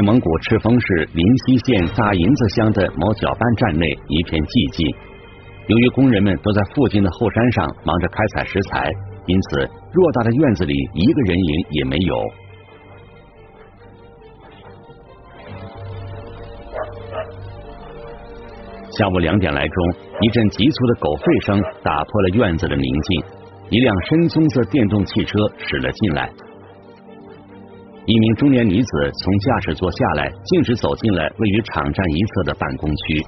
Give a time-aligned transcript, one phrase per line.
[0.00, 4.88] 内蒙古赤峰市临溪县大营子乡的某搅拌站内一片寂静。
[5.66, 8.88] 由于工人们都在附近的后山上忙着开采石材，
[9.26, 12.16] 因此偌大的院子里一个人影也没有。
[18.96, 19.76] 下午两点来钟，
[20.22, 23.22] 一阵急促的狗吠声打破了院子的宁静。
[23.68, 26.32] 一辆深棕色电动汽车驶了进来。
[28.10, 28.88] 一名中年女子
[29.22, 33.24] 从驾驶座下来，径直走进了位于场站一侧的办公区。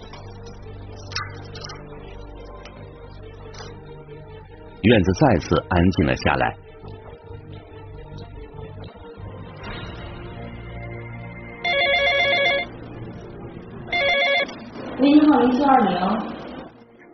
[4.82, 6.56] 院子再次安静了下来。
[14.98, 15.94] 喂，你好，零七二零。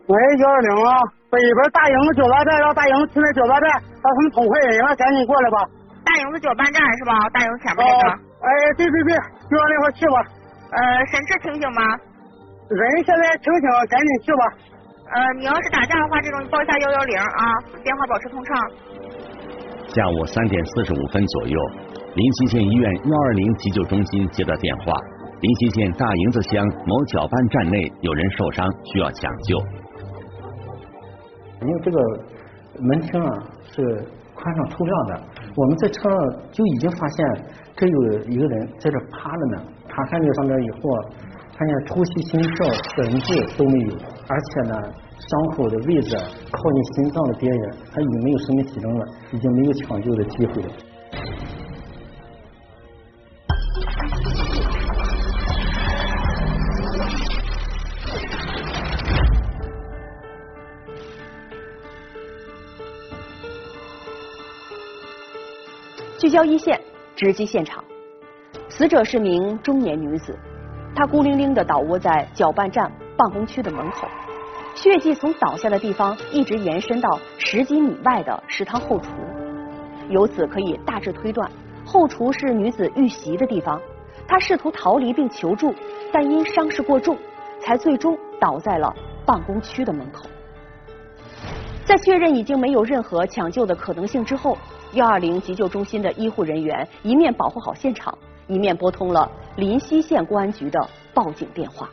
[0.07, 5.78] 喂，幺二零啊，北边大营子搅拌站，让大营子去那搅拌站，让他们捅坏人了，赶紧过来吧。
[6.09, 7.13] 大营子搅拌站是吧？
[7.37, 8.05] 大营子前面那个。
[8.41, 8.49] 哎，
[8.81, 9.13] 对对对，
[9.45, 10.17] 就往那块去吧。
[10.73, 10.81] 呃，
[11.13, 11.83] 神志清醒吗？
[12.71, 14.43] 人现在清醒，赶紧去吧。
[15.13, 17.43] 呃，你要是打架的话，这种你报一下幺幺零啊，
[17.83, 18.57] 电话保持通畅。
[19.89, 21.59] 下午三点四十五分左右，
[22.15, 24.93] 临西县医院幺二零急救中心接到电话。
[25.41, 29.57] 临西县大营子乡某搅拌站内有人受伤，需要抢救。
[31.63, 31.99] 因为这个
[32.81, 33.33] 门厅啊
[33.73, 33.83] 是
[34.35, 35.23] 宽敞透亮的，
[35.55, 36.19] 我们在车上
[36.51, 37.45] 就已经发现
[37.77, 39.63] 这有一个人在这趴着呢。
[39.89, 41.01] 查看那上面以后啊，
[41.57, 43.97] 发现呼吸、心跳、神志都没有，
[44.29, 44.75] 而且呢，
[45.19, 46.17] 伤口的位置
[46.53, 50.69] 靠近心脏的边缘，他已经没有生命体征了，已经没有抢救的机会了。
[66.29, 66.79] 聚焦一线，
[67.17, 67.83] 直击现场。
[68.69, 70.39] 死者是名中年女子，
[70.95, 74.07] 她孤零零地倒卧在搅拌站办公区的门口，
[74.75, 79.09] 血迹从倒下的地方一直延伸到十几米外的食堂后厨。
[80.11, 81.51] 由此可以大致推断，
[81.87, 83.81] 后厨是女子遇袭的地方。
[84.27, 85.75] 她试图逃离并求助，
[86.13, 87.17] 但因伤势过重，
[87.59, 88.95] 才最终倒在了
[89.25, 90.27] 办公区的门口。
[91.87, 94.59] 在确认已经没有任何抢救的可能性之后。
[94.93, 98.17] 幺二零急救中心的医护人员一面保护好现场，
[98.47, 101.91] 一面拨通了临溪县公安局的报警电话。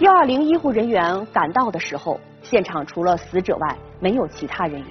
[0.00, 4.88] 幺二零医护人员赶到的时候，现场除了死者外没有其他人员。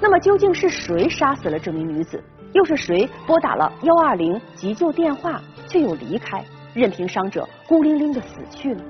[0.00, 2.22] 那么究竟是谁杀死了这名女子？
[2.52, 8.82] 又是谁拨打了幺二零急救电话却又离开，任凭伤者孤零零的死去呢？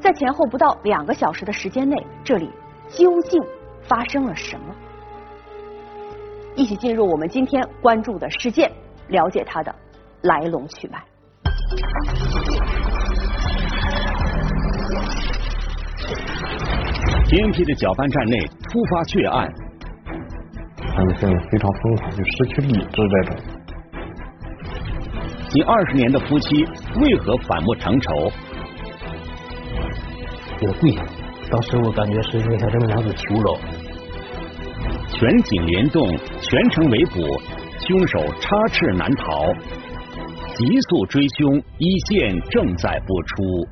[0.00, 2.50] 在前后不到两个小时的时间内，这里
[2.88, 3.38] 究竟
[3.82, 4.74] 发生了什么？
[6.60, 8.70] 一起进入我们今天关注的事件，
[9.08, 9.74] 了解它的
[10.24, 11.02] 来龙去脉。
[17.30, 18.38] 偏僻的搅拌站内
[18.70, 19.48] 突发血案，
[20.94, 23.36] 他们现在非常疯狂，就失去理智这种。
[25.48, 26.62] 近二十年的夫妻
[27.00, 28.30] 为何反目成仇？
[30.60, 31.02] 我跪下，
[31.50, 33.58] 当时我感觉是在向这个男子求饶。
[35.20, 36.08] 全警联动，
[36.40, 37.20] 全程围捕，
[37.78, 39.52] 凶手插翅难逃，
[40.54, 43.68] 急速追凶，一线正在播出。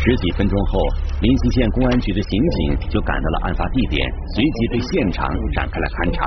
[0.00, 0.80] 十几分钟后，
[1.20, 6.24] 临溪县公安局的刑警就赶到了案发地点，随即对现场展开了勘查。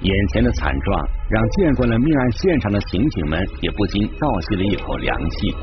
[0.00, 5.54] 眼前的惨状让见惯了命案现场的刑警们也不禁倒吸了一口凉气。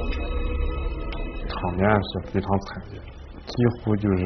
[1.47, 3.01] 场面是非常惨烈。
[3.45, 3.53] 几
[3.83, 4.25] 乎就是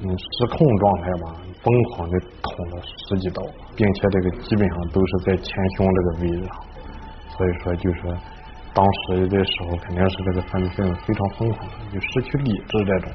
[0.00, 3.42] 嗯失控状态吧，疯狂的捅了十几刀，
[3.76, 6.56] 并且这个基本上都是在前胸这个位置上，
[7.36, 8.00] 所以说就是
[8.74, 13.12] 当时的时候肯定是这个犯罪分子非常疯狂，就失去理智这种。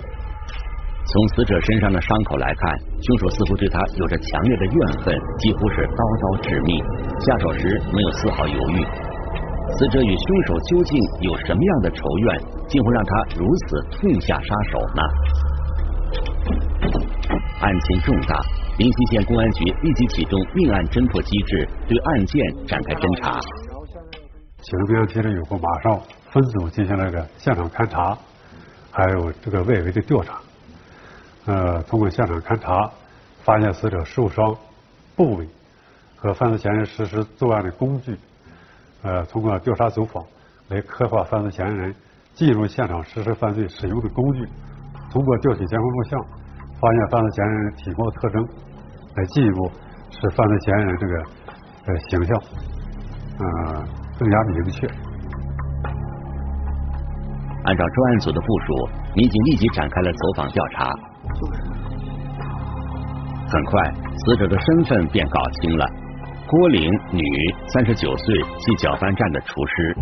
[1.09, 6.83] 从死者身上的伤口来看，凶手似乎对他有着强烈的怨恨，几乎是刀刀致命，
[7.21, 8.85] 下手时没有丝毫犹豫。
[9.77, 15.01] 死者与凶手究竟有什么样的仇怨，竟会让他如此痛下杀手呢？
[17.61, 18.41] 案情重大，
[18.79, 23.39] 临溪县公安局立即启动命案侦破机制，对案件展开侦查。
[24.61, 26.01] 刑事局提了以后，马上
[26.31, 28.17] 分组进行了个现场勘查，
[28.89, 30.39] 还有这个外围的调查。
[31.45, 32.89] 呃，通过现场勘查，
[33.43, 34.57] 发现死者受伤
[35.15, 35.47] 部位
[36.15, 38.17] 和犯罪嫌疑人实施作案的工具。
[39.03, 40.23] 呃，通过调查走访
[40.69, 41.95] 来刻画犯罪嫌疑人
[42.33, 44.45] 进入现场实施犯罪使用的工具。
[45.11, 46.19] 通过调取监控录像，
[46.79, 48.47] 发现犯罪嫌疑人体貌特征
[49.15, 49.71] 来进一步
[50.09, 51.13] 使犯罪嫌疑人这个
[51.85, 52.37] 呃形象
[53.39, 53.85] 啊
[54.19, 54.87] 更加明确。
[57.63, 60.89] 按照专案组的部署，民警立即展开了走访调查。
[63.49, 63.93] 很快，
[64.25, 65.85] 死者的身份便搞清了：
[66.49, 67.21] 郭玲，女，
[67.67, 69.97] 三十九岁，系搅拌站的厨师。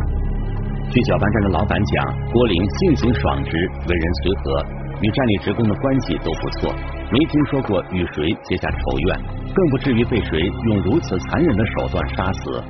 [0.91, 3.57] 据搅拌站的老板讲，郭玲性情爽直，
[3.89, 4.65] 为人随和，
[5.01, 6.71] 与站里职工的关系都不错，
[7.11, 9.19] 没听说过与谁结下仇怨，
[9.55, 12.63] 更不至于被谁用如此残忍的手段杀死。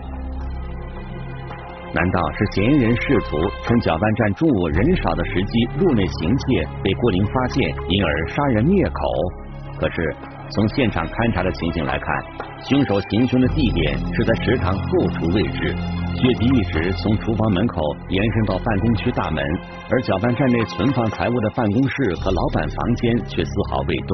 [1.94, 9.01] 难道是嫌疑人试图趁搅拌站中午人少的时机入内行窃，被郭玲发现，因而杀人灭口？
[9.77, 10.16] 可是
[10.50, 12.08] 从现场勘查的情形来看，
[12.70, 14.88] 凶手行凶的地点是在食堂后
[15.18, 15.74] 厨位置，
[16.16, 19.44] 血迹一直从厨房门口延伸到办公区大门，
[19.90, 24.12] 而搅拌站内存放财物的办公室和老板房间却丝毫未动。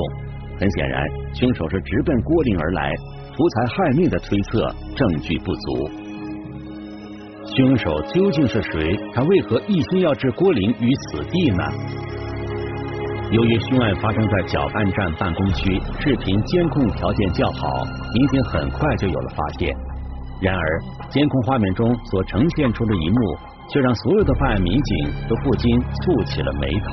[0.57, 2.95] 很显然，凶手是直奔郭林而来，
[3.36, 5.89] 图财害命的推测证据不足。
[7.56, 8.98] 凶手究竟是谁？
[9.13, 11.63] 他为何一心要置郭玲于死地呢？
[13.31, 19.74] 由于凶案发生在搅拌站办公区，视频监控条件较好，民警很快就有了发现。
[20.42, 23.38] 然而，监控画面中所呈现出的一幕，
[23.69, 26.89] 却让所有的办案民警都不禁蹙起了眉头。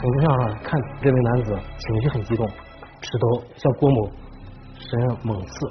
[0.00, 2.48] 从录像上看，这名男子情绪很激动，
[3.02, 4.08] 持刀向郭某
[4.78, 5.70] 身上猛刺，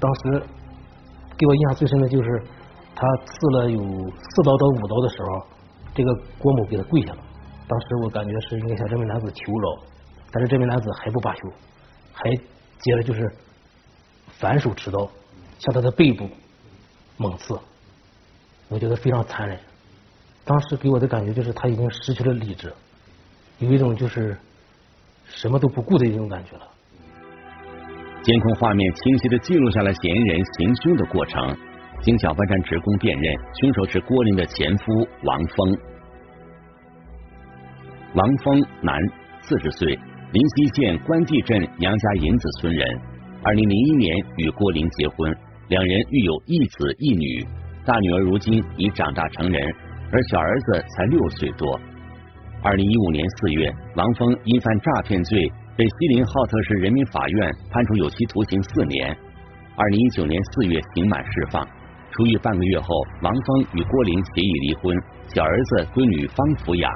[0.00, 0.42] 当时。
[1.38, 2.42] 给我印象最深的就是
[2.94, 5.46] 他刺了有四刀到五刀的时候，
[5.94, 7.18] 这个郭某给他跪下了。
[7.68, 9.82] 当时我感觉是应该向这名男子求饶，
[10.30, 11.40] 但是这名男子还不罢休，
[12.12, 13.32] 还接着就是
[14.38, 15.10] 反手持刀
[15.58, 16.28] 向他的背部
[17.16, 17.58] 猛刺，
[18.68, 19.58] 我觉得非常残忍。
[20.44, 22.72] 当时给我的感觉就是他已经失去了理智，
[23.58, 24.38] 有一种就是
[25.24, 26.68] 什么都不顾的一种感觉了。
[28.22, 31.56] 监控画面清晰的记录下了嫌疑人行凶的过程。
[32.02, 34.84] 经搅拌站职工辨认，凶手是郭林的前夫
[35.22, 35.78] 王峰。
[38.16, 38.96] 王峰，男，
[39.42, 39.92] 四十岁，
[40.32, 42.82] 临溪县关帝镇杨家营子村人。
[43.42, 45.36] 二零零一年与郭玲结婚，
[45.68, 47.46] 两人育有一子一女。
[47.84, 49.62] 大女儿如今已长大成人，
[50.10, 51.78] 而小儿子才六岁多。
[52.62, 55.52] 二零一五年四月，王峰因犯诈骗罪。
[55.76, 59.14] 被锡林浩特市人民法院判处有期徒刑四年。
[59.76, 61.62] 二零一九年四月刑满释放，
[62.12, 62.88] 出狱半个月后，
[63.20, 64.96] 王峰与郭玲协议离婚，
[65.34, 66.90] 小儿子归女方抚养。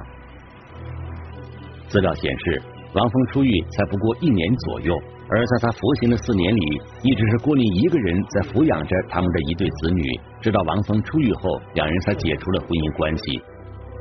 [1.91, 2.63] 资料显示，
[2.95, 4.95] 王峰出狱才不过一年左右，
[5.29, 10.03] 而在他服刑的四年里，一直是郭玲一个人在抚养着他们的一对子女。
[10.41, 13.43] 直到王峰出狱后，两人才解除了婚姻关系。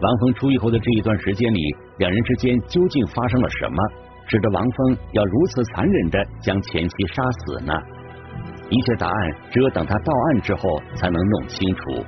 [0.02, 1.60] 王峰出狱后的这一段时间里，
[1.98, 3.78] 两人之间究竟发生了什么？
[4.30, 7.74] 使得王峰要如此残忍的将前妻杀死呢？
[8.70, 10.62] 一切答案只有等他到案之后
[10.94, 12.06] 才能弄清楚。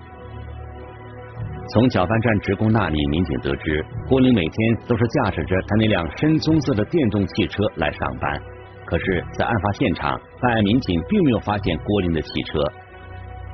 [1.71, 8.41] 从搅拌站职工那里，民警得知郭玲每天都是驾驶着他那辆深棕色的电动汽车来上班。
[8.85, 12.59] 可是，在案发现场，办案民警并没有发现郭玲的汽车。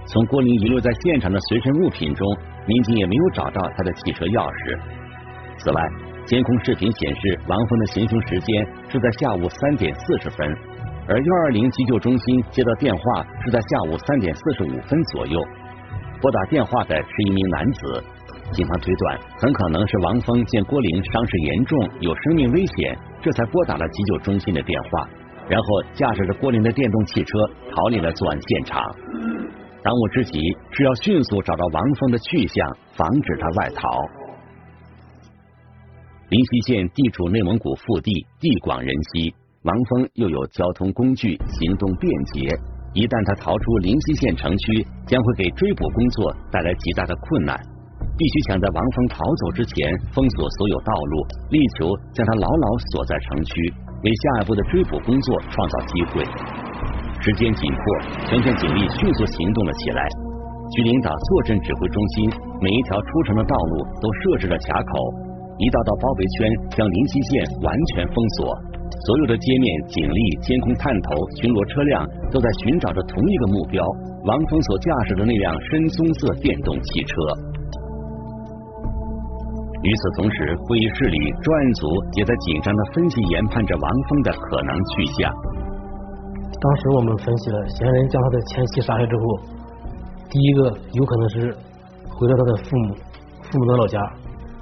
[0.07, 2.27] 从郭玲遗留在现场的随身物品中，
[2.65, 4.79] 民警也没有找到他的汽车钥匙。
[5.59, 5.81] 此外，
[6.25, 10.57] 监控视频显示，王峰的行凶时间是在下午三点四十分，
[11.07, 15.39] 而幺二零急救中心接到电话是在下午三点四十五分左右。
[16.21, 18.03] 拨打电话的是一名男子，
[18.51, 25.07] 警方推断很可能是王峰见郭玲伤势严重，有生命危险，这才拨打了急救中心的电话，
[25.47, 28.81] 然后驾驶着郭玲的电动汽车逃离了作案现场。
[29.83, 30.39] 当务之急
[30.71, 33.88] 是要迅速找到王峰的去向，防止他外逃。
[36.29, 42.50] 临西县地处内蒙古腹地，地广人稀，王峰又有交通工具，行动便捷。
[42.98, 47.54] 一旦他逃出临溪县城区，将会给追捕工作带来极大的困难。
[48.18, 49.77] 必须抢在王峰逃走之前
[50.10, 51.13] 封锁所有道路，
[51.54, 53.54] 力求将他牢牢锁在城区，
[54.01, 56.25] 为下一步的追捕工作创造机会。
[57.22, 57.82] 时间紧迫，
[58.25, 60.01] 全县警力迅速行动了起来。
[60.74, 62.34] 局领导坐镇指挥中心，
[62.66, 64.94] 每一条出城的道路都设置了卡口。
[65.62, 66.38] 一道道包围圈
[66.74, 68.58] 将临溪县完全封锁，
[69.06, 72.01] 所有的街面警力、监控探头、巡逻车辆
[72.34, 73.84] 都在寻找着同一个目标——
[74.25, 77.13] 王峰所驾驶的那辆深棕色电动汽车。
[79.86, 81.86] 与此同时，会议室里专案组
[82.18, 85.30] 也在紧张的分析研判着王峰的可能去向。
[86.58, 89.24] 当时我们分析了，嫌疑人将他的前妻杀害之后，
[90.27, 91.56] 第一个有可能是
[92.10, 92.96] 回到他的父母
[93.46, 94.01] 父母的老家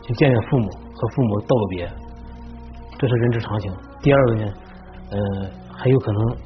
[0.03, 0.69] 去见见父母。
[0.97, 1.91] 和父母道个别，
[2.97, 3.69] 这是人之常情。
[4.05, 4.53] 第二个呢，
[5.09, 5.17] 呃，
[5.73, 6.37] 还有可能，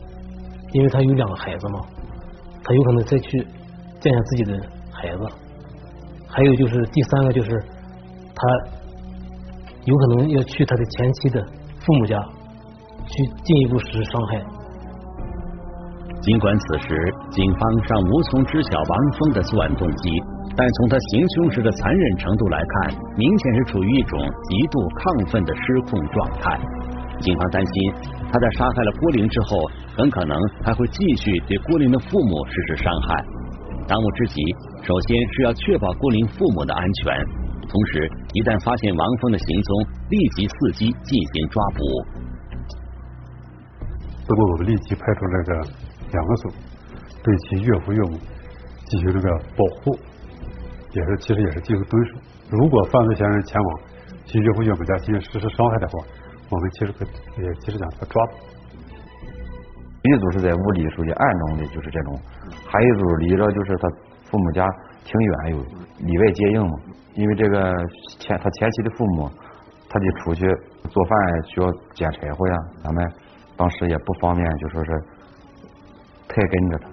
[0.71, 1.81] 因为他有两个孩子嘛，
[2.63, 3.37] 他有可能再去
[3.99, 4.53] 见见自己的
[4.93, 5.19] 孩子。
[6.29, 7.49] 还有就是第三个就是
[8.33, 8.41] 他
[9.83, 11.45] 有可能要去他的前妻的
[11.81, 12.17] 父母家
[13.05, 14.41] 去进一步实施伤害。
[16.21, 20.11] 尽管此时警方尚无从知晓王峰的作案动机，
[20.55, 26.57] 但从他行凶时的残忍程度来看，明显是处于一种极度亢奋的失控状态。
[27.19, 27.93] 警方担心
[28.31, 29.57] 他在杀害了郭玲之后，
[29.97, 33.25] 很可能还会继续对郭玲的父母实施伤害。
[33.87, 34.41] 当务之急，
[34.83, 37.13] 首先是要确保郭玲父母的安全，
[37.67, 41.79] 同时一旦发现王峰的行踪，立即伺机进行抓捕。
[44.27, 45.89] 那么我们立即派出这个。
[46.11, 46.49] 两个组
[47.21, 48.17] 对其岳父岳母
[48.87, 49.93] 进行这个保护，
[50.91, 52.15] 也是其实也是进行蹲守。
[52.49, 53.79] 如果犯罪嫌疑人前往
[54.25, 55.99] 其岳父岳母家进行实施伤害的话，
[56.49, 57.05] 我们其实可
[57.41, 58.33] 也其实讲他抓捕。
[60.01, 62.13] 一组是在屋里属于暗中的，就是这种；
[62.67, 63.89] 还有一组离着就是他
[64.29, 64.65] 父母家
[65.03, 65.57] 挺远，有
[66.05, 66.79] 里外接应嘛。
[67.15, 67.73] 因为这个
[68.19, 69.29] 前他前妻的父母，
[69.89, 70.45] 他得出去
[70.89, 73.11] 做饭需要捡柴火呀，咱们
[73.57, 74.91] 当时也不方便，就说是。
[76.31, 76.87] 太跟着他，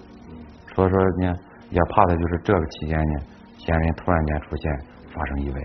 [0.73, 1.31] 所以说呢，
[1.69, 3.19] 也怕他就是这个期间呢，
[3.59, 4.79] 嫌疑人突然间出现
[5.13, 5.61] 发生意外，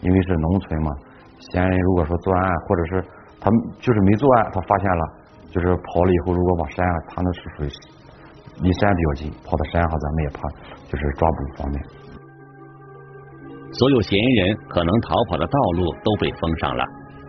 [0.00, 0.90] 因为是农村嘛，
[1.38, 3.04] 嫌疑人如果说作案，或者是
[3.44, 5.04] 他们就是没作案，他发现了，
[5.52, 7.68] 就是跑了以后，如果往山上，他那是属于
[8.64, 10.40] 离山比较近，跑到山上，咱们也怕
[10.88, 11.84] 就是抓捕方便。
[13.76, 16.84] 所有嫌疑人可能逃跑的道路都被封上了，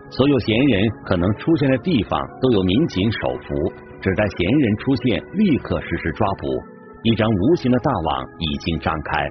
[0.08, 3.54] 所有嫌疑人可能出现的地方都有民警守伏。
[4.00, 6.46] 只待嫌疑人出现，立刻实施抓捕。
[7.02, 9.28] 一张无形的大网已经张开。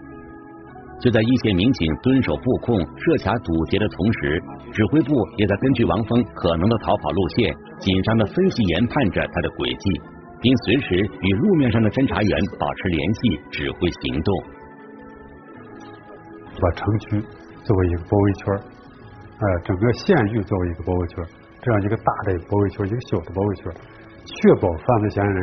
[1.00, 10.02] 就在一线民警蹲守布控、设卡堵截的同时，指挥部也在根据王峰可能的逃跑路线，紧张的分析研判着他的轨迹，
[10.42, 13.20] 并随时与路面上的侦查员保持联系，
[13.52, 14.30] 指挥行动。
[16.56, 17.20] 把城区
[17.68, 18.46] 作为一个包围圈，
[19.36, 21.20] 呃，整个县域作为一个包围圈，
[21.62, 23.68] 这样一个大的包围圈，一个小的包围圈。
[24.26, 24.34] 确
[24.64, 25.40] 保犯罪嫌疑人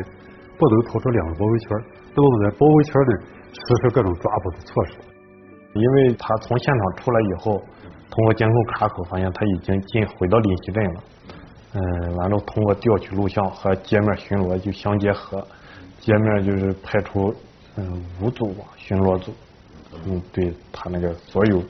[0.57, 1.69] 不能逃出两个包围圈，
[2.17, 3.13] 那么在包围圈内
[3.53, 5.12] 实施各种抓捕的措施。
[5.75, 7.63] 因为他从现场出来以后，
[8.11, 11.01] 通过监控卡口发现他已经进回到临溪镇了。
[11.75, 15.47] 嗯，完了通过调取录像和街面巡逻就相结合，
[15.99, 17.35] 街面就是派出
[17.77, 19.33] 嗯五组巡逻组，
[20.07, 21.63] 嗯，对他那个所有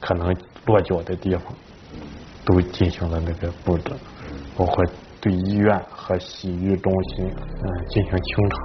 [0.00, 0.34] 可能
[0.66, 1.44] 落脚的地方
[2.44, 3.92] 都进行了那个布置，
[4.56, 4.84] 包括。
[5.22, 8.56] 对医院和洗浴中心嗯进行清查。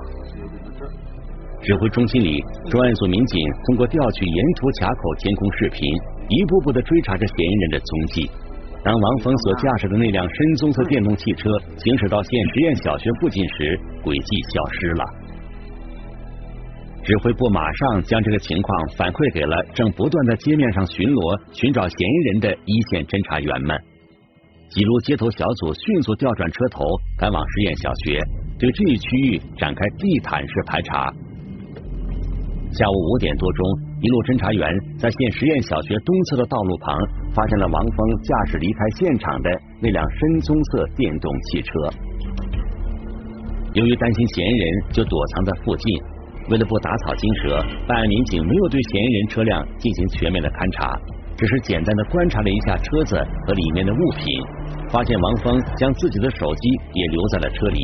[1.66, 5.82] 指挥中心里，专案组民警通过调取沿途卡口监控视频，
[6.30, 8.30] 一步步的追查着嫌疑人的踪迹。
[8.84, 15.04] 当王峰所驾驶的那辆深棕色电动汽车行驶到县实验小学附近时，轨迹消失了。
[17.02, 21.18] 指挥部马上将这个情况反馈给了正不断在街面上巡逻
[21.52, 23.76] 寻找嫌疑人的一线侦查员们。
[24.70, 26.86] 几路接头小组迅速调转车头，
[27.18, 28.22] 赶往实验小学，
[28.60, 31.10] 对这一区域展开地毯式排查。
[32.76, 33.64] 下午五点多钟，
[34.04, 34.68] 一路侦查员
[35.00, 36.92] 在县实验小学东侧的道路旁，
[37.32, 39.48] 发现了王峰驾驶离开现场的
[39.80, 41.72] 那辆深棕色电动汽车。
[43.80, 45.88] 由于担心嫌疑人就躲藏在附近，
[46.52, 51.00] 为了不打草惊蛇，办案民警没有对嫌疑人车辆进行全面的勘查。
[51.40, 53.16] 只是简单的观察了一下车子
[53.48, 54.28] 和里面的物品，
[54.92, 57.80] 发现王峰将自己的手机也留在了车里。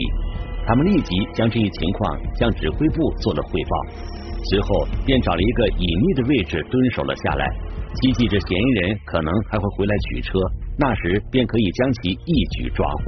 [0.68, 3.76] 他们立即将这一情况向指挥部做了汇报，
[4.50, 7.46] 随后便找了一个隐秘的位置蹲守了下来，
[8.02, 10.40] 希冀着嫌疑人可能还会回来取车，
[10.78, 13.04] 那时便可以将其一举抓获。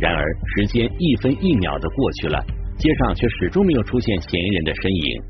[0.00, 0.24] 然而
[0.56, 2.44] 时间一分一秒的过去了，
[2.76, 5.22] 街上却始终没有出现嫌疑人的身影。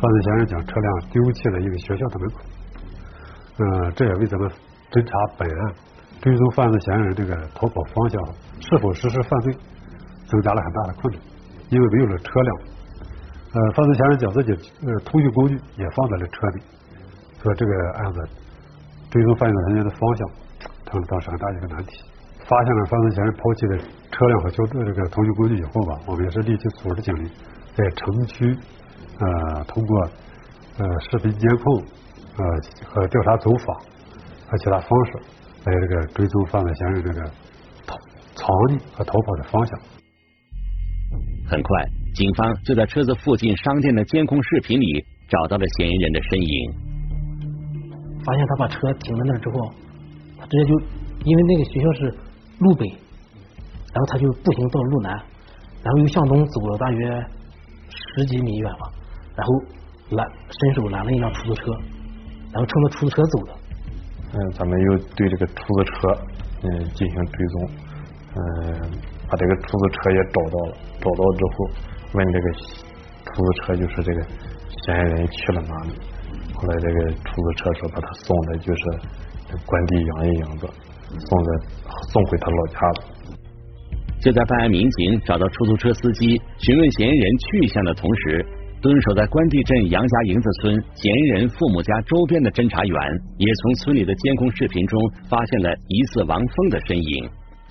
[0.00, 2.40] 犯罪嫌疑人将车辆丢弃了一个学校的门口，
[3.58, 4.50] 嗯，这也为咱们
[4.90, 5.74] 侦查本案、
[6.20, 8.20] 追踪犯罪嫌疑人这个逃跑方向
[8.60, 9.54] 是否实施犯罪
[10.26, 11.22] 增加了很大的困难。
[11.72, 12.56] 因为没有了车辆，
[13.54, 14.52] 呃，犯罪嫌疑人将自己
[14.86, 16.60] 呃通讯工具也放在了车里，
[17.40, 18.28] 所以这个案子
[19.10, 20.28] 追踪犯罪嫌疑人的方向
[20.84, 22.04] 成了当时很大一个难题。
[22.44, 23.78] 发现了犯罪嫌疑人抛弃的
[24.10, 27.30] 车辆和交这个通讯工具以后吧，我们也是立即组织警力
[27.74, 28.54] 在城区。
[29.18, 30.10] 呃，通过
[30.76, 31.82] 呃视频监控
[32.36, 32.44] 呃
[32.84, 33.76] 和调查走访
[34.50, 35.12] 和其他方式
[35.64, 37.30] 来这个追踪犯罪嫌疑人这个
[37.86, 37.96] 逃
[38.34, 40.01] 藏匿和逃跑的方向。
[41.46, 41.84] 很快，
[42.14, 46.72] 警方就在车子附近商店的监控视频里找到了嫌疑人的身影。
[48.24, 49.74] 发现他把车停在那儿之后，
[50.38, 50.80] 他直接就
[51.24, 52.14] 因为那个学校是
[52.58, 55.12] 路北，然后他就步行到路南，
[55.82, 57.24] 然后又向东走了大约
[57.88, 58.90] 十几米远吧，
[59.36, 59.54] 然后
[60.10, 61.64] 拦伸手拦了一辆出租车，
[62.52, 63.52] 然后乘着出租车走的。
[64.34, 66.08] 嗯，咱们又对这个出租车
[66.62, 67.70] 嗯进行追踪，
[68.36, 68.90] 嗯，
[69.32, 71.64] 把这个出租车也找到了，找到之后
[72.12, 74.20] 问这个出租车就是这个
[74.84, 75.96] 嫌疑人去了哪里，
[76.52, 78.82] 后来这个出租车说把他送的就是
[79.64, 80.68] 关帝杨一营子，
[81.18, 81.48] 送的
[82.12, 83.04] 送回他老家了。
[84.20, 88.46] 就在办案民警找到出租车司机询问嫌疑人去向的同时，
[88.82, 92.98] 蹲守在关帝镇杨家营子村嫌疑人父母家周边的侦查员，
[93.38, 97.30] 也从村里的监控视频中发现了疑似王峰的身影。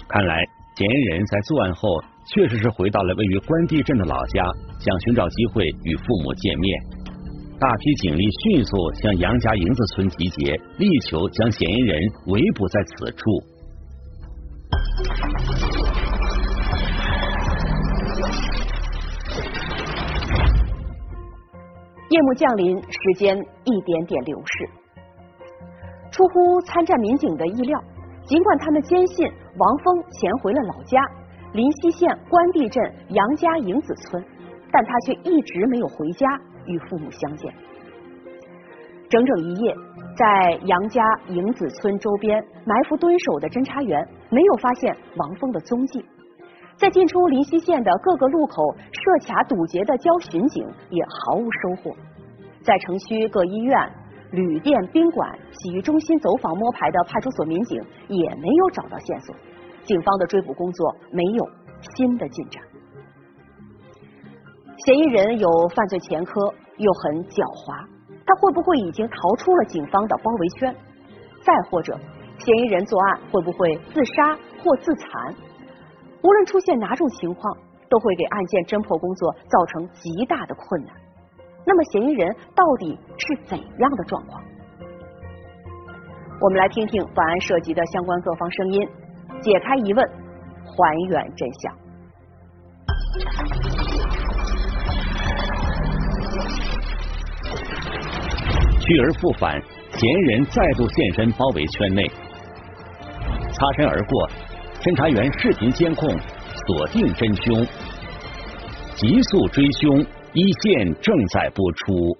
[0.09, 0.43] 看来，
[0.81, 1.87] 嫌疑人在作案后
[2.25, 4.43] 确实是回到了位于关帝镇的老家，
[4.79, 6.81] 想寻找机会与父母见面。
[7.59, 13.29] 大批警力迅速向杨家营子村集结，力求将嫌疑人围捕在此处。
[22.09, 24.67] 夜幕降临，时间一点点流逝。
[26.11, 27.79] 出乎参战民警的意料，
[28.25, 31.01] 尽管他们坚信王峰潜回了老家
[31.53, 34.23] 临溪县关地镇杨家营子村，
[34.71, 36.27] 但他却一直没有回家
[36.65, 37.53] 与父母相见。
[39.09, 39.75] 整整一夜，
[40.15, 46.05] 在杨家营子村周边埋伏蹲守的侦查员没有发现王峰的踪迹。
[46.77, 51.95] 在进出临溪县的各个路口设卡堵截的交巡警也毫无收获，
[52.63, 53.77] 在城区各医院、
[54.31, 59.35] 旅店、宾馆、洗浴中心走访摸排的派出所民警也没有找到线索，
[59.83, 61.49] 警方的追捕工作没有
[61.95, 62.63] 新的进展。
[64.85, 66.41] 嫌疑人有犯罪前科，
[66.77, 67.85] 又很狡猾，
[68.25, 70.75] 他会不会已经逃出了警方的包围圈？
[71.43, 71.99] 再或者，
[72.37, 75.35] 嫌疑人作案会不会自杀或自残？
[76.23, 77.57] 无论出现哪种情况，
[77.89, 80.95] 都会给案件侦破工作造成极大的困难。
[81.65, 84.41] 那么，嫌疑人到底是怎样的状况？
[86.41, 88.89] 我们来听听本案涉及的相关各方声音，
[89.41, 90.09] 解开疑问，
[90.65, 91.77] 还原真相。
[98.79, 102.09] 去而复返，嫌疑人再度现身包围圈内，
[103.53, 104.29] 擦身而过。
[104.81, 107.63] 侦查员视频监控锁定真凶，
[108.95, 112.17] 急速追凶，一线正在播出。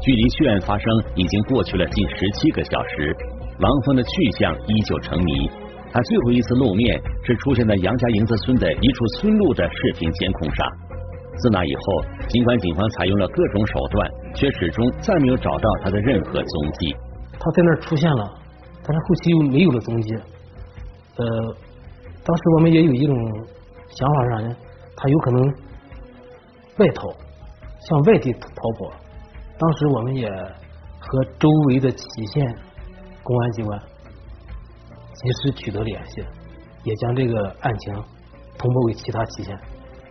[0.00, 3.16] 距离血案发生已经过去了近十七个小时，
[3.58, 5.50] 王峰的去向依旧成谜。
[5.90, 10.64] 他最后一次露面是出现在杨家营子村的一处村路的视频监控上。
[11.38, 16.94] 自那以后，尽管警方采用了各种手段，却始终再没有找到他的任何踪迹。
[17.40, 18.38] 他在那儿出现了，
[18.84, 20.14] 但是后期又没有了踪迹。
[21.16, 21.26] 呃，
[22.22, 23.16] 当时我们也有一种
[23.88, 24.56] 想法是啥呢？
[24.96, 25.54] 他有可能
[26.78, 27.08] 外逃，
[27.80, 28.40] 向外地逃
[28.78, 28.92] 跑。
[29.58, 32.58] 当时我们也和周围的祁县
[33.22, 33.78] 公安机关
[35.14, 36.24] 及时取得联系，
[36.84, 37.94] 也将这个案情
[38.58, 39.58] 通报给其他祁县，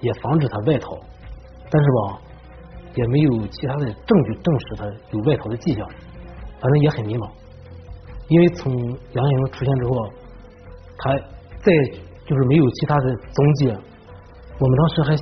[0.02, 0.98] 也防止他外逃。
[1.70, 2.22] 但是吧，
[2.96, 5.88] 也没有其他的证据证实他有外逃的迹象，
[6.60, 7.30] 反正也很迷茫。
[8.28, 10.12] 因为从杨颖出现之后。
[10.98, 11.74] 他再
[12.26, 15.18] 就是没有其他的踪迹，我们当时还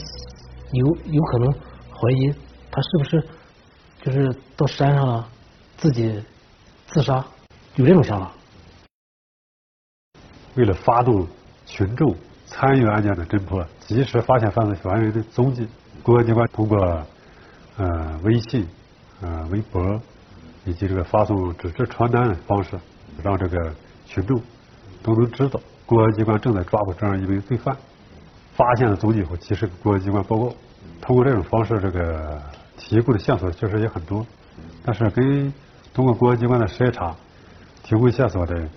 [0.73, 2.33] 有有可能怀疑
[2.71, 3.27] 他是不是
[4.01, 5.29] 就是到山上了
[5.77, 6.23] 自己
[6.88, 7.23] 自杀，
[7.75, 8.31] 有这种想法。
[10.55, 11.27] 为了发动
[11.65, 15.67] 群众参与案件的侦破，及时发现犯罪嫌疑人的踪迹，
[16.03, 16.77] 公安机关通过
[17.77, 18.67] 呃微信、
[19.21, 20.01] 呃微博
[20.65, 22.79] 以及这个发送纸质传单的方式，
[23.23, 23.73] 让这个
[24.05, 24.41] 群众
[25.01, 25.59] 都能知道。
[25.86, 27.75] 公安机关正在抓捕这样一名罪犯，
[28.56, 30.54] 发现了踪迹以后及时给公安机关报告。
[31.02, 32.42] 通过这种方式，这个
[32.78, 34.26] 提供的线索确实也很多，
[34.86, 35.54] 但是跟
[35.94, 37.16] 通过公安机关的筛查
[37.84, 38.70] 提供线索的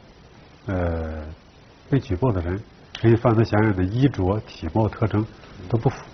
[0.66, 1.24] 呃
[1.88, 2.60] 被举报的人
[3.00, 5.24] 跟犯罪嫌疑人的衣着、体貌特征
[5.68, 6.04] 都不符。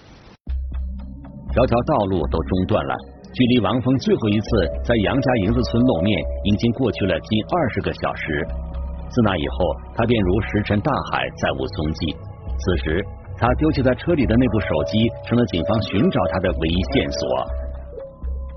[1.53, 2.95] 条条道路都中断了，
[3.35, 4.47] 距离王峰最后一次
[4.85, 8.47] 在杨家营子村露面已经过去了近二十个小时。
[9.09, 12.17] 自那以后，他便如石沉大海，再无踪迹。
[12.59, 13.05] 此时，
[13.43, 17.19] 他丢弃在车里的那部手机，成了警方寻找他的唯一线索。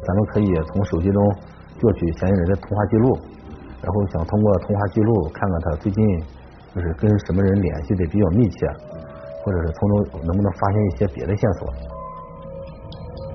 [0.05, 1.17] 咱们可以从手机中
[1.81, 3.17] 调取嫌疑人的通话记录，
[3.81, 6.05] 然后想通过通话记录看看他最近
[6.75, 8.67] 就是跟什么人联系的比较密切，
[9.41, 11.65] 或者是从中能不能发现一些别的线索。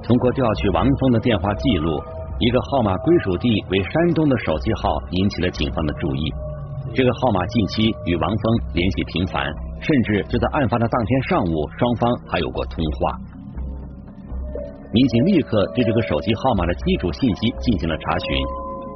[0.06, 1.98] 通过调取王峰的电话记录，
[2.38, 6.32] 一个号码归属地为山东的手机号引起了警方的注意。
[6.94, 13.16] 这个号码近期与王峰联系频繁，甚至就在案发的当天上午，双方还有过通话。
[14.92, 18.36] 民警立刻对这个手机号码的基础信息进行了查询，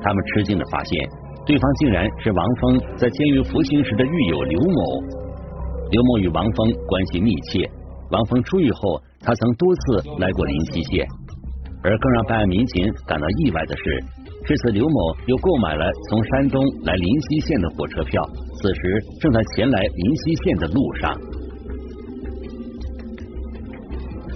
[0.03, 1.09] 他们吃惊的发现，
[1.47, 5.03] 对方竟然是王峰在监狱服刑时的狱友刘某。
[5.91, 7.71] 刘某与王峰关系密切，
[8.11, 11.07] 王峰出狱后，他曾多次来过临西县。
[11.85, 14.05] 而更让办案民警感到意外的是，
[14.47, 18.25] 这次刘某又购买了从山东来临溪县的火车票，
[18.57, 18.81] 此时
[19.21, 21.15] 正在前来临溪县的路上。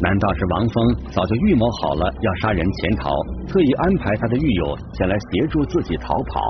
[0.00, 3.10] 难道是王峰早就预谋好了要杀人潜逃，
[3.48, 6.40] 特意安排他的狱友前来协助自己逃跑？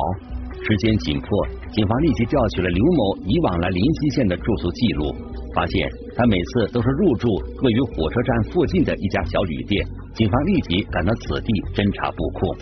[0.61, 1.29] 时间紧迫，
[1.71, 5.15] 警方立即调取了刘某以往来临溪县的住宿记录，
[5.55, 7.29] 发现他每次都是入住
[7.63, 9.87] 位于火车站附近的一家小旅店。
[10.15, 11.47] 警方立即赶到此地
[11.79, 12.59] 侦查布控。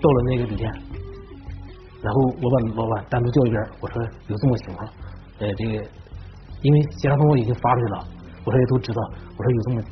[0.00, 0.64] 到了那个旅店，
[2.00, 4.88] 然后我把老板单独叫一边，我说有这么情况，
[5.40, 5.72] 呃，这个
[6.62, 8.08] 因为协查通告已经发出去了。
[8.44, 9.02] 我说也都知道，
[9.36, 9.82] 我说有这么，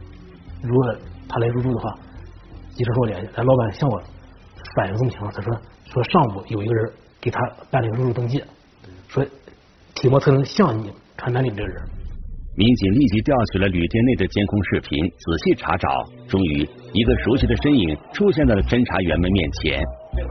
[0.62, 0.97] 如果
[1.29, 1.92] 他来入住的话，
[2.73, 3.29] 及时和我联系。
[3.37, 4.01] 咱老板向我
[4.77, 5.53] 反映这么情况，他说
[5.92, 7.38] 说上午有一个人给他
[7.71, 8.42] 办理入住登记，
[9.09, 9.23] 说
[9.92, 11.83] 体貌特征像你传单里这个人。
[12.57, 15.88] 民警立即调取了旅店内的监控视频，仔细查找，
[16.27, 19.79] 终于一个熟悉的身影出现在了侦查员们面前。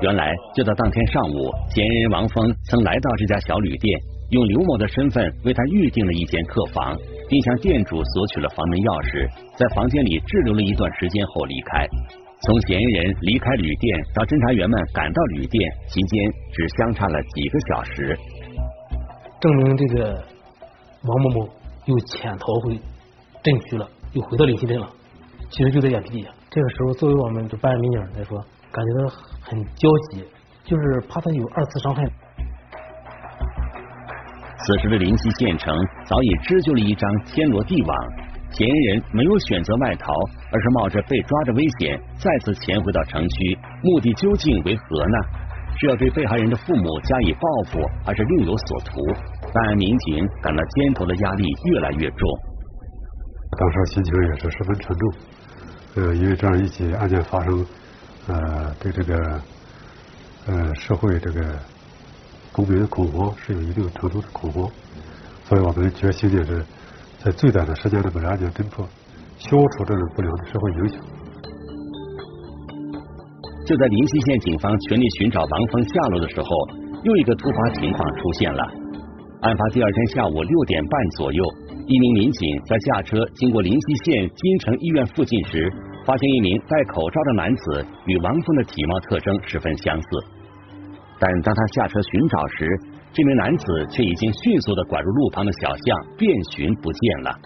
[0.02, 4.00] 原来就在当天上午，嫌疑人王峰曾来到这家小旅店，
[4.32, 6.98] 用刘某的身份为他预定了一间客房。
[7.28, 9.26] 并向店主索取了房门钥匙，
[9.58, 11.82] 在房间里滞留了一段时间后离开。
[12.46, 15.58] 从嫌疑人离开旅店到侦查员们赶到旅店，
[15.90, 16.14] 期间
[16.54, 18.14] 只相差了几个小时。
[19.42, 20.14] 证明这个
[21.02, 21.50] 王某某
[21.86, 22.80] 又潜逃回
[23.44, 24.88] 镇区了，又回到临溪镇了。
[25.50, 26.30] 其实就在眼皮底下。
[26.50, 28.38] 这个时候，作为我们办案民警来说，
[28.72, 29.10] 感觉到
[29.42, 30.26] 很焦急，
[30.64, 32.04] 就是怕他有二次伤害。
[34.58, 37.98] 此时的临溪县城早已织就了一张天罗地网，
[38.52, 40.12] 嫌疑人没有选择外逃，
[40.52, 45.18] 而是冒着被抓的危险再次潜回到城区，目的究竟为何呢？
[45.78, 49.02] 是要对被害人的父母加以报复，还是另有所图？
[49.56, 52.20] 办案民警感到肩头的压力越来越重，
[53.58, 55.14] 当时心情也是十分沉重。
[55.96, 57.66] 呃，因为这样一起案件发生，
[58.28, 59.42] 呃，对这个
[60.48, 61.42] 呃社会这个。
[62.56, 64.72] 公民的恐慌是有一定程度的恐慌，
[65.44, 66.66] 所以我们决心的是
[67.20, 68.88] 在最短的时间内把案件侦破，
[69.38, 70.98] 消除这种不良的社会影响。
[73.68, 76.48] 就在临西县警方全力寻找王峰下落的时候，
[77.04, 78.64] 又一个突发情况出现了。
[79.46, 81.44] 案发第二天下午六点半左右，
[81.86, 85.72] 一名民警在驾车经过临溪县金城医院附近时，
[86.04, 90.08] 发现一名戴口罩的男子与王峰的体貌特征十分相似。
[91.20, 92.68] 但当他下车寻找时，
[93.14, 97.40] 这名男子却已经迅速的拐入路旁的小巷，遍寻不见了。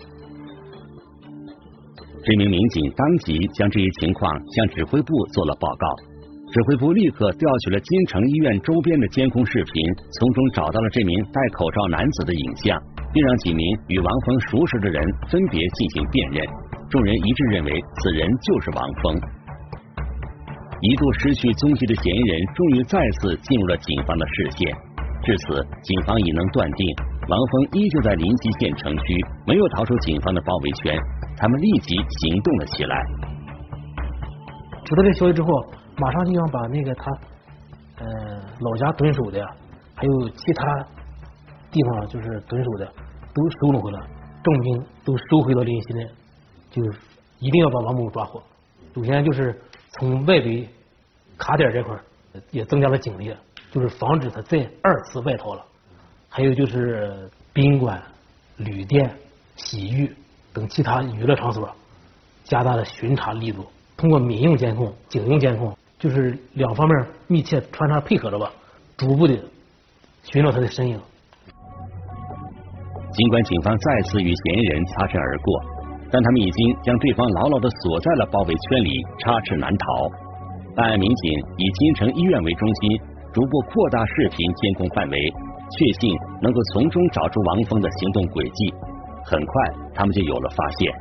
[2.24, 5.88] 这名民警当即将这一情况向指挥部做了报告，
[6.50, 9.74] 指挥部立刻调取了金城医院周边的监控视频，
[10.18, 12.76] 从中找到了这名戴口罩男子的影像，
[13.14, 14.98] 并让几名与王峰熟识的人
[15.30, 16.48] 分别进行辨认，
[16.90, 19.14] 众人一致认为此人就是王峰。
[20.82, 24.74] 一度失去踪迹的嫌疑人，终于再次进入了警方的视线。
[25.22, 26.88] 至此，警方已能断定
[27.30, 29.14] 王峰依旧在临溪县城区，
[29.46, 30.98] 没有逃出警方的包围圈。
[31.38, 33.06] 他们立即行动了起来。
[34.86, 35.50] 知道这消息之后，
[36.00, 37.12] 马上就想把那个他
[38.00, 38.06] 呃
[38.60, 39.46] 老家蹲守的，
[39.96, 40.88] 还有其他
[41.70, 42.86] 地方就是蹲守的，
[43.34, 44.00] 都收拢回来，
[44.44, 46.10] 重兵都收回到临西镇，
[46.72, 46.84] 就
[47.40, 48.42] 一定要把王某抓获。
[48.96, 49.60] 首先就是。
[49.94, 50.70] 从外围
[51.36, 51.98] 卡点这块
[52.52, 53.36] 也增加了警力，
[53.72, 55.66] 就是防止他再二次外逃了。
[56.30, 58.00] 还有就是宾馆、
[58.58, 59.12] 旅店、
[59.56, 60.16] 洗浴
[60.54, 61.68] 等其他娱乐场所，
[62.44, 63.66] 加大了巡查力度。
[63.98, 68.50] 通过民用监控、警用监控，就是两方面密切穿插配合着吧，
[68.98, 69.38] 逐步的
[70.24, 71.00] 寻找他的身影。
[73.12, 75.62] 尽管警方再次与嫌疑人擦身而过。
[76.12, 80.10] 但他们已经将对方牢牢的锁在了包围圈里，插翅难逃。
[80.76, 83.00] 办案民警以金城医院为中心，
[83.32, 85.20] 逐步扩大视频监控范围，
[85.70, 88.74] 确信能够从中找出王峰的行动轨迹。
[89.24, 89.54] 很快，
[89.94, 90.92] 他们就有了发现。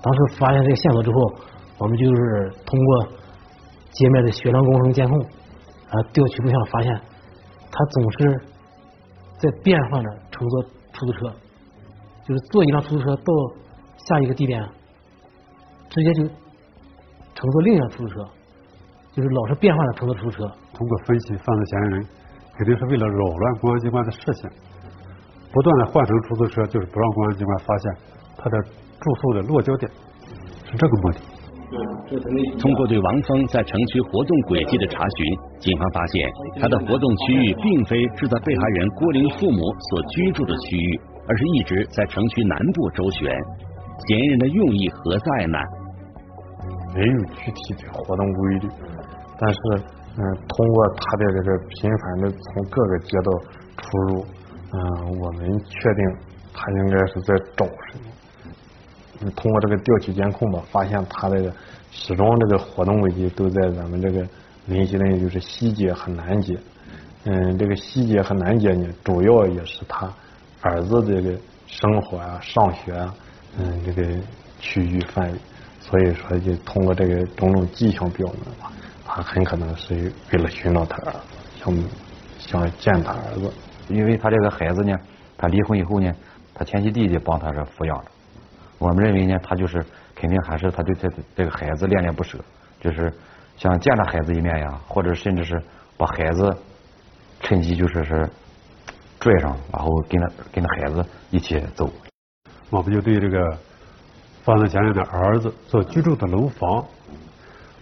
[0.00, 1.34] 当时发现这个线索之后，
[1.76, 3.08] 我们就是通过
[3.92, 7.00] 街面的血量工程监控啊，调取录像，发现
[7.70, 8.40] 他总是
[9.38, 11.34] 在变换着乘坐出租车。
[12.22, 13.32] 就是坐一辆出租车到
[14.06, 14.62] 下一个地点，
[15.88, 18.24] 直接就乘坐另一辆出租车，
[19.12, 20.44] 就是老是变换着乘坐出租车。
[20.72, 22.06] 通过分析犯罪嫌疑人
[22.56, 24.50] 肯定是为了扰乱公安机关的视线，
[25.52, 27.96] 不断的换乘出租车，就是不让公安机关发现
[28.36, 29.90] 他的住宿的落脚点，
[30.70, 31.20] 是这个目的。
[32.58, 36.28] 通过对王峰在城区活动轨迹的查询，警方发现
[36.60, 43.30] 他的活动区域并非是在被害人郭玲父母所居住的区域，而是一直在城区南部周旋。
[44.08, 45.58] 嫌疑人的用意何在呢？
[46.94, 48.68] 没有具体的活动规律，
[49.38, 49.58] 但是
[50.18, 53.30] 嗯，通过他的这个频繁的从各个街道
[53.76, 54.26] 出入，
[54.72, 54.78] 嗯，
[55.20, 56.02] 我们确定
[56.52, 58.10] 他应该是在找什么。
[59.34, 61.52] 通过这个调取监控吧，发现他这个
[61.90, 64.26] 始终这个活动轨迹都在咱们这个
[64.66, 66.56] 临西的，就是西街和南街。
[67.24, 70.10] 嗯，这个西街和南街呢，主要也是他
[70.62, 73.14] 儿子这个生活啊、上学啊，
[73.58, 74.08] 嗯，这个
[74.58, 75.38] 区域范围。
[75.80, 78.70] 所以说，就通过这个种种迹象表明吧，
[79.04, 81.18] 他很可能是为了寻找他儿子，
[81.58, 83.52] 想想见他儿子。
[83.88, 84.96] 因为他这个孩子呢，
[85.36, 86.14] 他离婚以后呢，
[86.54, 88.04] 他前妻弟弟帮他是抚养着。
[88.80, 89.80] 我们认为呢，他就是
[90.16, 92.36] 肯定还是他对这这个孩子恋恋不舍，
[92.80, 93.12] 就是
[93.56, 95.62] 想见着孩子一面呀，或者甚至是
[95.96, 96.52] 把孩子
[97.40, 98.28] 趁机就是是
[99.20, 101.88] 拽上，然后跟他跟他孩子一起走。
[102.70, 103.56] 我们就对这个。
[104.42, 106.82] 犯罪嫌疑人的儿子所居住的楼房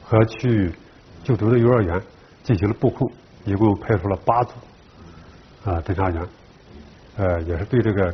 [0.03, 0.73] 和去
[1.23, 2.03] 就读的幼儿园
[2.43, 3.09] 进行了布控，
[3.45, 4.55] 一共派出了八组
[5.65, 6.29] 啊侦查员，
[7.17, 8.13] 呃，也是对这个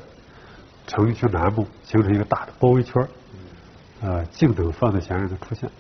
[0.87, 3.03] 城区南部形成一个大的包围圈，
[4.03, 5.71] 呃，静等犯罪嫌疑人的出现。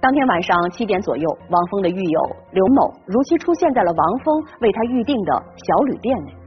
[0.00, 6.41] 当天晚上七点左右，王峰的狱友刘某如期出现在了王峰为他预定的小旅店内。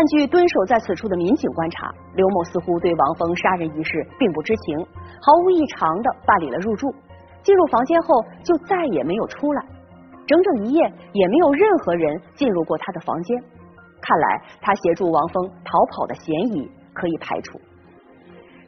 [0.00, 4.78] 但据蹲守在此处的民警观察，刘某似乎对王峰杀人一事并不知情，
[5.20, 6.90] 毫无异常的办理了入住。
[7.42, 9.62] 进入房间后就再也没有出来，
[10.26, 13.38] 整整一夜也没有任何人进入过他的房间。
[14.00, 17.60] 看来他协助王峰逃跑的嫌疑可以排除。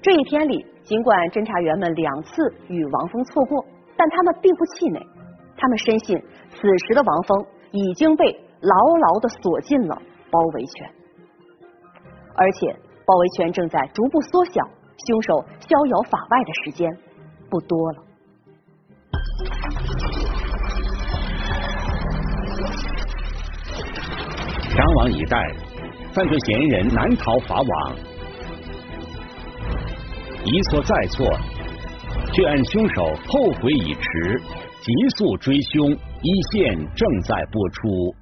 [0.03, 3.65] 这一天里，尽管侦查员们两次与王峰错过，
[3.97, 5.01] 但他们并不气馁。
[5.57, 6.15] 他们深信，
[6.51, 9.97] 此时的王峰已经被牢牢的锁进了
[10.31, 10.91] 包围圈，
[12.35, 14.53] 而且包围圈正在逐步缩小，
[15.07, 16.91] 凶手逍遥法外的时间
[17.51, 18.05] 不多了。
[24.75, 25.55] 张网以待，
[26.15, 27.95] 犯罪嫌疑人难逃法网。
[30.45, 31.27] 一错再错，
[32.33, 34.41] 却按凶手后悔已迟，
[34.81, 38.22] 急速追凶，一线正在播出。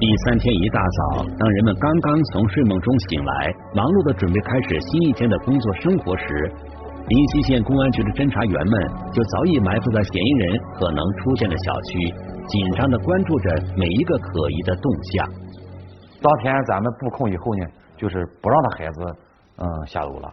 [0.00, 6.26] 第三天一大早，当人们刚刚从睡梦中醒来，忙碌的准备开始新一天的工作生活时，
[7.06, 8.74] 临西县公安局的侦查员们
[9.14, 12.10] 就早已埋伏在嫌疑人可能出现的小区，
[12.50, 13.46] 紧张的关注着
[13.78, 15.30] 每一个可疑的动向。
[16.18, 17.62] 当天咱们布控以后呢，
[17.96, 19.00] 就是不让他孩子。
[19.62, 20.26] 嗯，下楼了，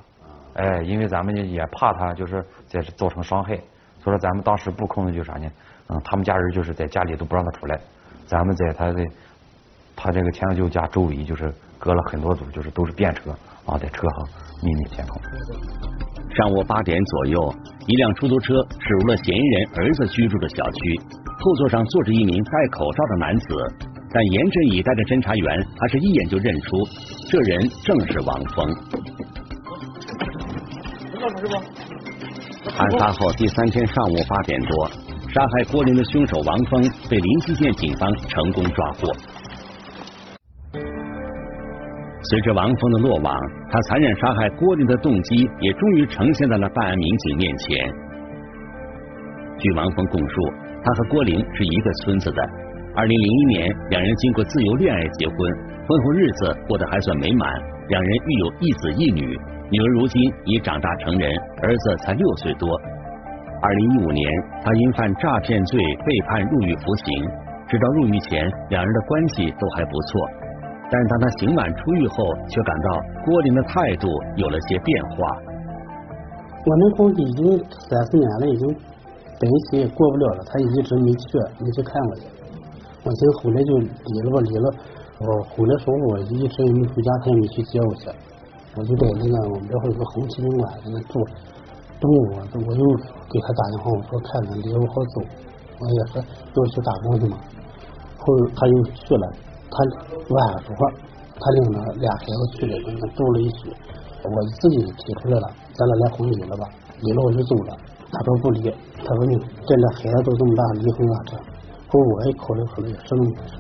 [0.58, 3.54] 哎，因为咱们也怕他就是在造成伤害，
[4.02, 5.46] 所以说咱们当时布控的就是啥呢？
[5.90, 7.80] 嗯，他们家人就是在家里都不让他出来，
[8.26, 9.06] 咱们在他的
[9.96, 13.32] 他这个前脚家周围就是隔了很多组，就是都是电车
[13.66, 14.28] 啊，在车上
[14.64, 15.22] 秘密监控。
[16.36, 17.54] 上午八点左右，
[17.88, 21.02] 一辆出租车驶入了嫌疑人儿子居住的小区，
[21.40, 23.46] 后座上坐着一名戴口罩的男子，
[24.14, 26.78] 但严阵以待的侦查员还是一眼就认出，
[27.30, 28.74] 这人正是王峰。
[32.78, 34.88] 案发后第三天上午八点多，
[35.34, 39.12] 杀害郭林的凶手王峰被临溪县警方成功抓获。
[42.32, 43.36] 随着王峰的落网，
[43.70, 47.92] 他残忍杀害郭林的动机也终于呈现在了办案民警面前。
[49.58, 50.36] 据王峰供述，
[50.82, 52.42] 他和郭林是一个村子的。
[52.96, 55.38] 二零零一年，两人经过自由恋爱结婚，
[55.86, 57.52] 婚后日子过得还算美满，
[57.90, 59.38] 两人育有一子一女。
[59.70, 61.30] 女儿如今已长大成人，
[61.64, 62.70] 儿子才六岁多。
[63.62, 64.26] 二零一五年，
[64.64, 67.28] 他因犯诈骗罪被判入狱服刑。
[67.68, 70.30] 直到入狱前，两人的关系都还不错。
[70.92, 72.16] 但当他刑满出狱后，
[72.50, 75.16] 却感到郭林的态度有了些变化。
[76.68, 78.68] 我们公司已经三四年了，已经
[79.40, 82.28] 本期过不了了，他一直没去，没去看我去。
[83.04, 84.74] 我寻思后来就离了吧，离了。
[85.22, 85.26] 我
[85.56, 88.12] 后来说我一直也没回家，他也没去接我去。
[88.76, 91.24] 我就在那个我们这会有个红旗宾馆在那住，
[92.02, 92.36] 中午
[92.68, 92.84] 我又
[93.32, 95.22] 给他打电话，我说看看离我好走，
[95.80, 97.38] 我也是要去打工去嘛。
[98.18, 98.26] 后
[98.56, 99.34] 他又去了，
[99.72, 99.76] 他
[100.36, 100.76] 晚上
[101.40, 103.72] 他领着俩孩子去了，跟他住了一宿。
[104.22, 106.70] 我自己提出来了，咱俩来婚礼了吧，
[107.02, 107.76] 离了我就走了。
[108.12, 108.70] 他说不离，
[109.02, 109.34] 他说你
[109.66, 111.38] 这俩孩子都这么大，离婚啊这。
[111.88, 113.56] 后我也考虑考虑，是那么回事。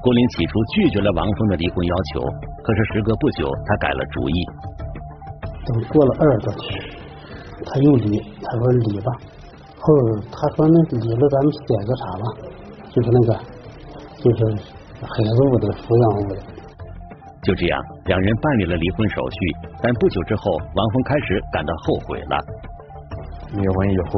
[0.00, 2.20] 郭林起初拒绝了王峰的离婚要求，
[2.62, 4.46] 可是时隔不久，他改了主意。
[5.66, 6.78] 等过了二十多天，
[7.66, 9.10] 他又离，他说离吧。
[9.80, 9.92] 后
[10.30, 12.24] 他说那离了，咱们写个啥吧？
[12.96, 13.36] 就是那个，
[14.24, 14.40] 就是
[15.04, 16.40] 孩子我的抚养我的。
[17.44, 19.36] 就这样，两人办理了离婚手续，
[19.84, 22.40] 但不久之后，王峰开始感到后悔了。
[23.52, 24.16] 离婚以后，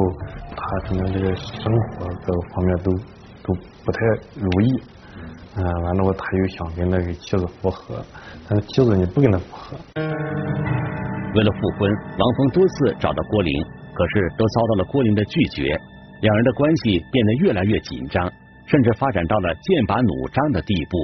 [0.55, 2.87] 他可能这个生活各个方面都
[3.43, 3.99] 都不太
[4.39, 4.71] 如意。
[5.59, 7.99] 嗯，完了后他又想跟那个妻子复合，
[8.47, 9.75] 但是妻子你不跟他复合。
[11.35, 13.51] 为了复婚，王峰多次找到郭玲，
[13.93, 15.77] 可是都遭到了郭玲的拒绝，
[16.21, 18.31] 两人的关系变得越来越紧张，
[18.69, 20.97] 甚至发展到了剑拔弩张的地步。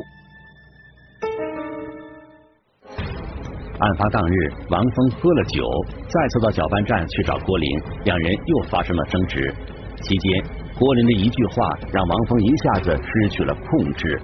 [3.79, 5.67] 案发当日，王峰喝了酒，
[6.07, 7.67] 再次到搅拌站去找郭林，
[8.03, 9.53] 两人又发生了争执。
[10.01, 10.45] 期间，
[10.77, 11.55] 郭林的一句话
[11.91, 14.21] 让王峰一下子失去了控制。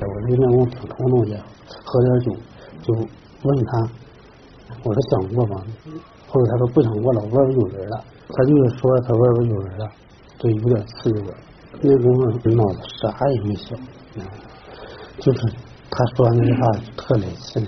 [0.00, 1.34] 我那天我普通东西，
[1.84, 2.32] 喝点酒，
[2.82, 3.88] 就问他，
[4.82, 5.62] 我说想过吗？
[6.26, 8.04] 后来他说不想过了，外边有人了。
[8.28, 9.88] 他就是说他外边有人了，
[10.38, 11.32] 就有点刺激我。
[11.86, 13.78] 那功夫脑子啥也没想，
[15.18, 15.38] 就是
[15.90, 16.60] 他说那句话
[16.96, 17.66] 特来气的。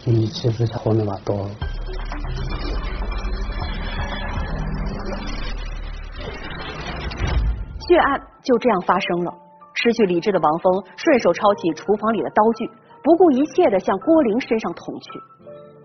[0.00, 1.34] 就一气之下那把刀。
[7.88, 9.32] 血案就这样发生了。
[9.72, 12.70] 失去理智的王峰顺手抄起厨房里的刀具，
[13.02, 15.10] 不顾一切的向郭玲身上捅去。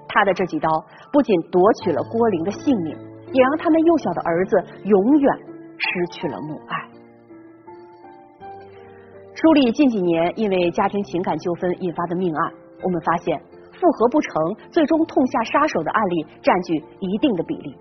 [0.10, 0.68] 他的这几刀
[1.12, 2.98] 不仅夺取了郭玲的性命，
[3.32, 5.34] 也让他们幼小的儿子永远
[5.78, 6.93] 失去了母爱。
[9.44, 13.38] 梳理近几年因为家庭情感纠纷引发的命案，我们发现。
[13.74, 14.32] 复合不成，
[14.72, 17.76] 最终痛下杀手的案例占据一定的比例。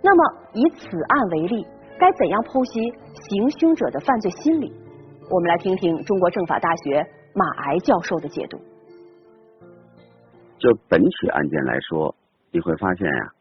[0.00, 0.22] 那么，
[0.52, 1.66] 以此案为例，
[1.98, 2.78] 该怎样剖析
[3.28, 4.72] 行凶者的犯罪心理？
[5.28, 8.56] 我们来听听中国政法大学马癌教授的解读。
[10.58, 12.14] 就本起案件来说，
[12.52, 13.32] 你会发现呀，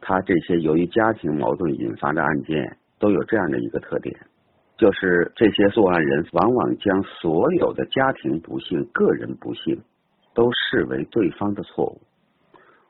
[0.00, 4.16] 他这些由于家庭矛盾引发的案件都有这样的一个特点，
[4.84, 9.80] 就是这些作案人往往将所有的家庭不幸、个人不幸。
[10.34, 12.02] 都视为对方的错误，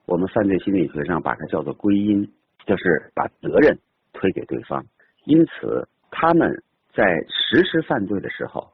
[0.06, 2.32] 我们犯罪心理学上把它叫做归因，
[2.64, 3.78] 就是把责任
[4.14, 4.82] 推给对方。
[5.24, 8.72] 因此，他们在实施犯罪的时候，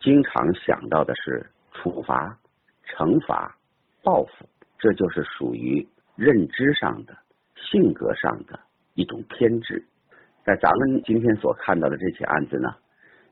[0.00, 2.38] 经常想到的是处罚、
[2.86, 3.54] 惩罚、
[4.02, 7.14] 报复，这就是属于认知上的、
[7.54, 8.58] 性格上的
[8.94, 9.84] 一种偏执。
[10.48, 12.74] 在咱们今天所看到的这起案子呢，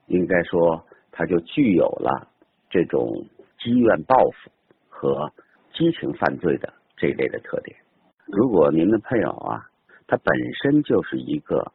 [0.08, 2.28] 应该说，它就具有了
[2.68, 3.26] 这种
[3.58, 4.50] 积怨报复。
[4.98, 5.30] 和
[5.74, 7.76] 激情犯罪的这一类的特点。
[8.24, 9.68] 如果您的配偶啊，
[10.06, 11.70] 他本身就是一个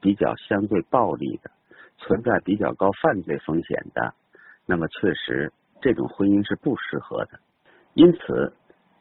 [0.00, 1.50] 比较相对暴力的，
[1.98, 4.14] 存在比较高犯罪风险的，
[4.66, 7.40] 那么确实这种婚姻是不适合的。
[7.94, 8.52] 因此，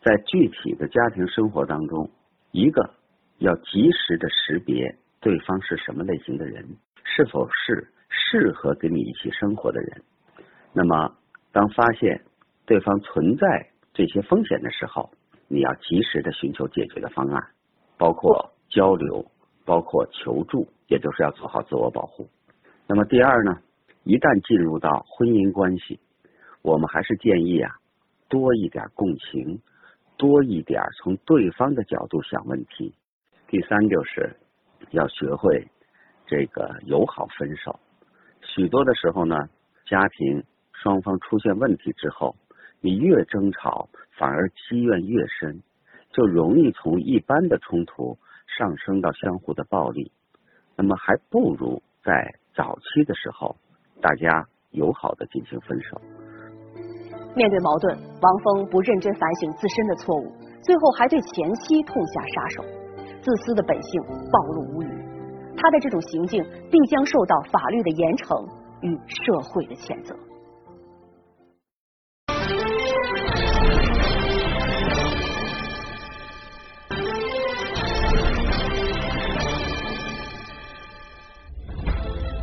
[0.01, 2.09] 在具体的家庭生活当中，
[2.51, 2.89] 一个
[3.37, 6.65] 要及时的识别对方是什么类型的人，
[7.03, 10.03] 是否是适合跟你一起生活的人。
[10.73, 11.15] 那么，
[11.51, 12.21] 当发现。
[12.65, 15.09] 对方存在这些风险的时候，
[15.47, 17.43] 你要及时的寻求解决的方案，
[17.97, 19.25] 包括交流，
[19.65, 22.29] 包括求助，也就是要做好自我保护。
[22.85, 23.57] 那么第二呢，
[24.03, 25.99] 一旦进入到婚姻关系，
[26.61, 27.75] 我们还是建议啊，
[28.29, 29.59] 多一点共情，
[30.15, 32.93] 多一点从对方的角度想问题。
[33.47, 34.35] 第三就是
[34.91, 35.67] 要学会
[36.25, 37.79] 这个友好分手。
[38.41, 39.35] 许多的时候呢，
[39.85, 42.35] 家庭双方出现问题之后。
[42.81, 45.61] 你越争吵，反而积怨越深，
[46.13, 48.17] 就容易从一般的冲突
[48.57, 50.13] 上升到相互的暴力。
[50.77, 53.57] 那么，还不如在早期的时候，
[53.99, 55.99] 大家友好的进行分手。
[57.35, 60.31] 面对矛盾，王峰不认真反省自身的错误，
[60.63, 62.63] 最后还对前妻痛下杀手，
[63.21, 64.01] 自私的本性
[64.31, 64.87] 暴露无遗。
[65.55, 68.47] 他的这种行径必将受到法律的严惩
[68.81, 70.15] 与社会的谴责。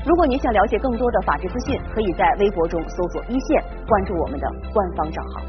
[0.04, 5.40] 如果您想了解更多的法治资讯，可以在微博中搜索“一线”，关注我们的官方账号。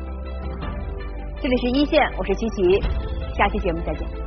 [1.40, 2.82] 这里是一线，我是琪琪，
[3.36, 4.27] 下期节目再见。